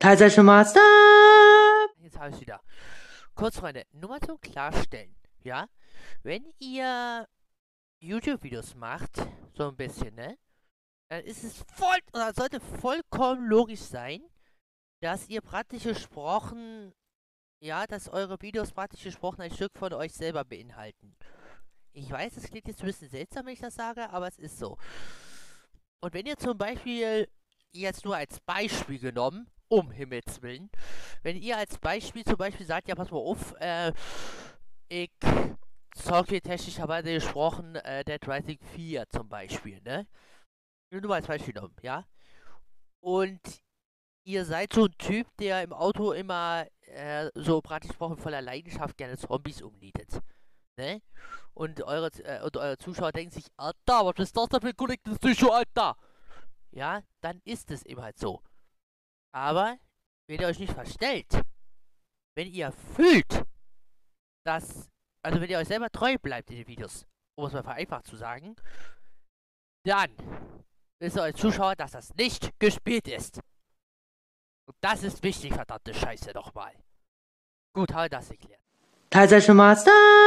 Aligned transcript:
Teilsession 0.00 0.46
Master! 0.46 0.80
Jetzt 1.98 2.18
habe 2.18 2.34
ich 2.34 2.40
wieder. 2.40 2.62
Kurz, 3.34 3.58
Freunde, 3.58 3.84
nur 3.92 4.08
mal 4.08 4.20
zum 4.20 4.40
Klarstellen. 4.40 5.14
Ja? 5.44 5.68
Wenn 6.22 6.54
ihr 6.58 7.28
YouTube-Videos 7.98 8.76
macht, 8.76 9.10
so 9.52 9.68
ein 9.68 9.76
bisschen, 9.76 10.14
ne? 10.14 10.38
Dann 11.10 11.22
ist 11.24 11.44
es 11.44 11.62
voll, 11.74 11.98
oder 12.14 12.32
sollte 12.32 12.60
vollkommen 12.60 13.46
logisch 13.46 13.80
sein, 13.80 14.22
dass 15.02 15.28
ihr 15.28 15.42
praktisch 15.42 15.82
gesprochen, 15.82 16.94
ja, 17.62 17.86
dass 17.86 18.08
eure 18.08 18.40
Videos 18.40 18.72
praktisch 18.72 19.02
gesprochen 19.02 19.42
ein 19.42 19.52
Stück 19.52 19.76
von 19.76 19.92
euch 19.92 20.14
selber 20.14 20.46
beinhalten. 20.46 21.14
Ich 21.92 22.10
weiß, 22.10 22.38
es 22.38 22.44
klingt 22.44 22.68
jetzt 22.68 22.80
ein 22.80 22.86
bisschen 22.86 23.10
seltsam, 23.10 23.44
wenn 23.44 23.52
ich 23.52 23.60
das 23.60 23.74
sage, 23.74 24.08
aber 24.08 24.28
es 24.28 24.38
ist 24.38 24.58
so. 24.58 24.78
Und 26.00 26.14
wenn 26.14 26.24
ihr 26.24 26.38
zum 26.38 26.56
Beispiel, 26.56 27.28
jetzt 27.72 28.06
nur 28.06 28.16
als 28.16 28.40
Beispiel 28.40 28.98
genommen, 28.98 29.50
um 29.70 29.90
Himmels 29.90 30.42
Willen, 30.42 30.68
wenn 31.22 31.36
ihr 31.36 31.56
als 31.56 31.78
Beispiel 31.78 32.24
zum 32.24 32.36
Beispiel 32.36 32.66
sagt, 32.66 32.88
ja, 32.88 32.94
pass 32.94 33.10
mal 33.10 33.18
auf, 33.18 33.54
äh, 33.60 33.92
ich 34.88 35.10
zocke 35.94 36.40
technischerweise 36.40 37.14
gesprochen, 37.14 37.76
äh, 37.76 38.04
Dead 38.04 38.26
Rising 38.26 38.58
4 38.74 39.08
zum 39.08 39.28
Beispiel, 39.28 39.80
ne? 39.82 40.06
Nur 40.90 41.02
mal 41.06 41.16
als 41.16 41.26
Beispiel 41.28 41.54
genommen, 41.54 41.76
ja? 41.82 42.04
Und 43.00 43.40
ihr 44.24 44.44
seid 44.44 44.72
so 44.72 44.86
ein 44.86 44.94
Typ, 44.98 45.26
der 45.38 45.62
im 45.62 45.72
Auto 45.72 46.12
immer 46.12 46.66
äh, 46.82 47.30
so 47.34 47.60
praktisch 47.60 47.90
gesprochen 47.90 48.18
voller 48.18 48.42
Leidenschaft 48.42 48.96
gerne 48.96 49.16
Zombies 49.16 49.62
umnietet. 49.62 50.20
Ne? 50.76 51.02
Und 51.54 51.82
eure, 51.82 52.10
äh, 52.24 52.42
und 52.42 52.56
eure 52.56 52.78
Zuschauer 52.78 53.12
denken 53.12 53.32
sich, 53.32 53.46
Alter, 53.56 54.06
was 54.06 54.18
ist 54.18 54.36
das 54.36 54.48
denn 54.48 54.60
für 54.60 54.68
ein 54.68 54.76
korrektes 54.76 55.18
Psycho, 55.18 55.50
Alter? 55.50 55.96
Ja, 56.72 57.02
dann 57.20 57.40
ist 57.44 57.70
es 57.70 57.84
eben 57.84 58.02
halt 58.02 58.18
so. 58.18 58.42
Aber, 59.32 59.78
wenn 60.26 60.40
ihr 60.40 60.46
euch 60.46 60.58
nicht 60.58 60.72
verstellt, 60.72 61.42
wenn 62.36 62.48
ihr 62.48 62.72
fühlt, 62.72 63.44
dass, 64.44 64.90
also 65.22 65.40
wenn 65.40 65.50
ihr 65.50 65.58
euch 65.58 65.68
selber 65.68 65.90
treu 65.90 66.16
bleibt 66.18 66.50
in 66.50 66.56
den 66.56 66.66
Videos, 66.66 67.06
um 67.36 67.46
es 67.46 67.52
mal 67.52 67.62
vereinfacht 67.62 68.06
zu 68.06 68.16
sagen, 68.16 68.56
dann 69.84 70.10
wisst 70.98 71.16
ihr 71.16 71.22
euch 71.22 71.36
Zuschauer, 71.36 71.76
dass 71.76 71.92
das 71.92 72.14
nicht 72.14 72.58
gespielt 72.58 73.08
ist. 73.08 73.40
Und 74.66 74.76
das 74.80 75.02
ist 75.02 75.22
wichtig, 75.22 75.54
verdammte 75.54 75.94
Scheiße 75.94 76.32
nochmal. 76.32 76.72
Gut, 77.72 77.92
habe 77.92 78.08
das 78.08 78.30
erklärt. 78.30 78.60
Teilsession 79.10 79.56
Master! 79.56 80.19